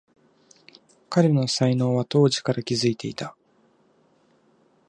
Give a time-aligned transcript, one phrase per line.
[1.11, 3.37] 彼の才能は当時から気づいていた